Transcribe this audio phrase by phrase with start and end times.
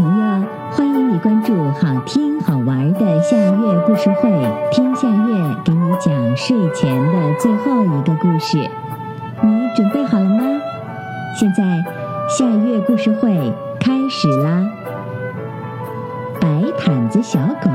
[0.00, 4.30] 朋友，欢迎你关注好听好玩的夏月故事会，
[4.72, 8.56] 听夏月给你讲睡前的最后一个故事。
[9.42, 10.42] 你准备好了吗？
[11.38, 11.84] 现在
[12.30, 14.64] 夏月故事会开始啦！
[16.40, 16.48] 白
[16.78, 17.70] 毯子小狗。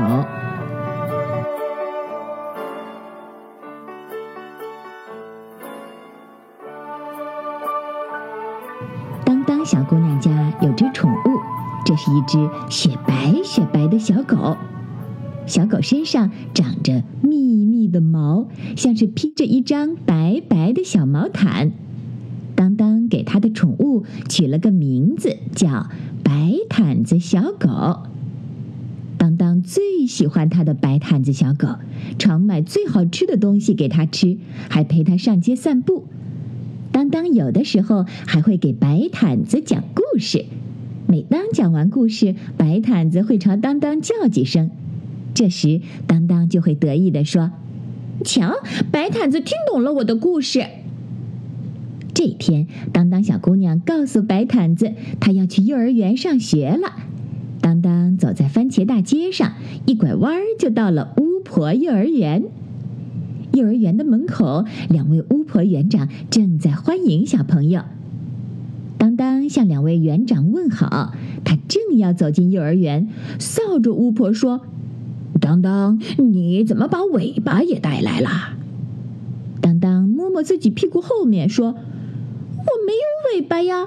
[9.24, 10.30] 当当小姑娘家
[10.60, 11.15] 有只宠物，
[11.86, 14.56] 这是一只雪白雪白的小狗。
[15.46, 21.70] 小狗身上长着密密的毛，像是披着一张白白的小毛毯。
[22.56, 25.86] 当当给它的宠物取了个名字，叫
[26.24, 28.00] 白毯子小狗。
[29.16, 31.68] 当当最喜欢它的白毯子小狗，
[32.18, 36.06] 常买最好吃的东西给它吃，还陪它上街散步。
[36.90, 40.46] 当当有的时候还会给白毯子讲故事，
[41.08, 44.70] 每当讲完故事，白毯子会朝当当叫几声，
[45.34, 47.52] 这时当当就会得意地说
[48.24, 48.54] ：“瞧，
[48.90, 50.64] 白毯子听懂了我的故事。”
[52.12, 56.92] 这天，当当小姑娘告诉白毯子，她要去幼儿园上学了。
[57.60, 59.52] 当当走在番茄大街上，
[59.86, 62.44] 一拐弯儿就到了巫婆幼儿园。
[63.52, 67.82] 幼儿园的门口，两位巫婆园长正在欢迎小朋友。
[69.48, 71.14] 向两位园长问好，
[71.44, 73.08] 他正要走进幼儿园，
[73.38, 74.60] 扫帚巫婆说
[75.40, 78.28] ：“当当，你怎么把尾巴也带来了？”
[79.60, 83.86] 当当摸摸自己屁股后面说：“我没有尾巴呀。”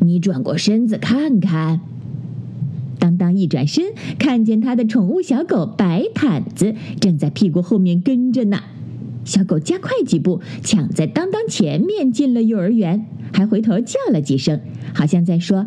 [0.00, 1.80] 你转过身子看看。
[2.98, 3.84] 当当一转身，
[4.18, 8.58] 看见他的宠物小狗白毯子正在屁股后面跟着呢。
[9.26, 14.60] 小狗加快几步，抢在当当前面进了幼儿园，还回头叫了几声，
[14.94, 15.66] 好像在说：“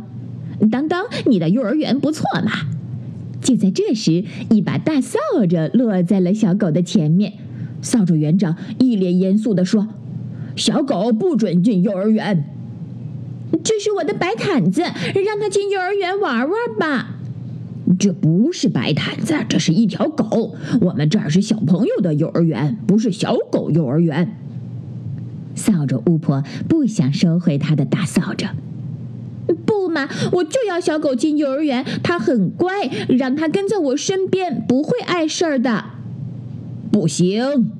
[0.72, 2.52] 当当，你的幼儿园不错嘛。”
[3.44, 7.34] 就在这时，一把大扫帚落在了小狗的前面。
[7.82, 9.90] 扫帚园长一脸严肃地说
[10.56, 12.46] ：“小狗不准进幼儿园。”
[13.64, 17.19] 这是我的白毯子，让它进幼儿园玩玩吧。
[17.98, 20.56] 这不是白毯子，这是一条狗。
[20.82, 24.36] 我们这儿是小朋友的幼儿园，不是小狗幼儿园。
[25.56, 28.48] 扫帚巫婆不想收回她的大扫帚。
[29.66, 35.86] 不嘛，我就要小狗进幼儿园，它很乖，让它跟在我身边，不会碍事儿的。
[36.92, 37.72] 不行，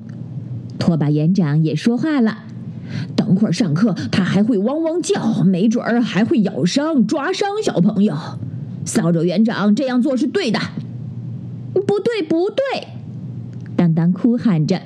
[0.78, 2.38] 拖把园长也说话了。
[3.14, 8.16] 等会儿上课，它还会汪汪叫，没准儿还会咬伤、抓伤小朋友。
[8.90, 10.58] 扫帚园长这样做是对的，
[11.72, 12.88] 不对，不对！
[13.76, 14.82] 当当哭喊着：“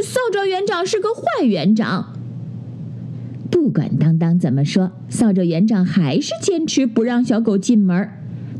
[0.00, 2.14] 扫帚园长是个坏园长。”
[3.50, 8.08] 不管当当怎么说，扫帚园长还是坚持不让小狗进门。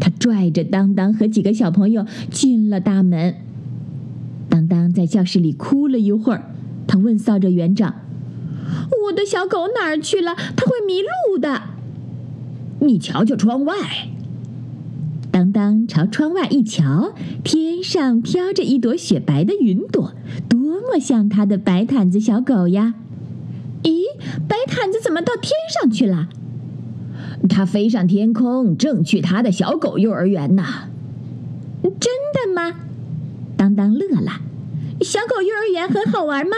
[0.00, 3.36] 他拽着当当和几个小朋友进了大门。
[4.48, 6.50] 当当在教室里哭了一会儿，
[6.88, 7.94] 他问扫帚园长
[9.06, 10.34] ：“我的小狗哪儿去了？
[10.34, 11.62] 它会迷路的。”
[12.84, 13.76] 你瞧瞧窗外。
[15.34, 17.12] 当当朝窗外一瞧，
[17.42, 20.14] 天上飘着一朵雪白的云朵，
[20.48, 22.94] 多么像他的白毯子小狗呀！
[23.82, 24.04] 咦，
[24.46, 26.28] 白毯子怎么到天上去了？
[27.48, 30.62] 它飞上天空，正去他的小狗幼儿园呢。
[31.82, 32.76] 真的吗？
[33.56, 34.40] 当当乐了。
[35.00, 36.56] 小狗幼儿园很好玩吗？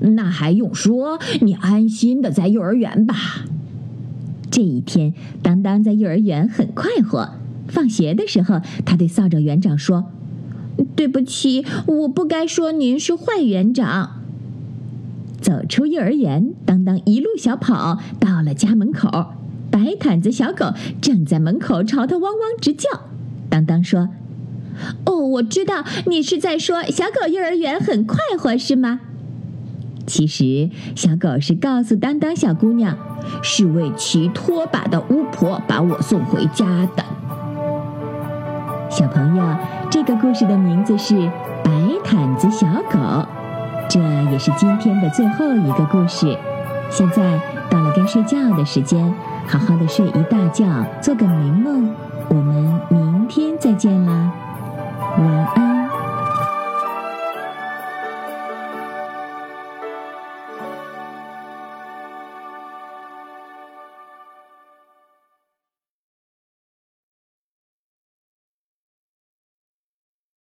[0.00, 1.18] 那还用说？
[1.42, 3.14] 你安心的在幼儿园吧。
[4.50, 5.12] 这一天，
[5.42, 7.32] 当当在幼儿园很快活。
[7.76, 10.06] 放学的时候，他对扫帚园长说
[10.96, 14.22] ：“对不起，我不该说您是坏园长。”
[15.42, 19.34] 走出幼儿园，当当一路小跑到了家门口，
[19.70, 20.72] 白毯子小狗
[21.02, 22.88] 正在门口朝他汪汪直叫。
[23.50, 24.08] 当当说
[25.04, 29.00] ：“哦，我知道你是在说小狗幼儿园很快活，是吗？”
[30.08, 32.96] 其实，小狗是告诉当当小姑娘，
[33.42, 37.04] 是位骑拖把的巫婆把我送回家的。
[38.96, 39.44] 小朋友，
[39.90, 41.14] 这个故事的名字是
[41.62, 41.70] 《白
[42.02, 42.98] 毯子小狗》，
[43.90, 44.00] 这
[44.32, 46.34] 也是今天的最后一个故事。
[46.88, 47.38] 现在
[47.68, 49.14] 到了该睡觉的时间，
[49.46, 50.64] 好好的睡一大觉，
[51.02, 51.94] 做个美梦。